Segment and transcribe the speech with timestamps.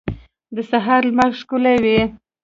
[0.55, 1.99] د سهار لمر ښکلی وي.